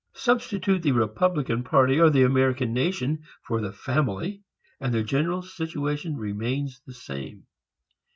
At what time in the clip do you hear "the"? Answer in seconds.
0.81-0.93, 2.09-2.23, 3.61-3.71, 4.95-5.03, 6.87-6.93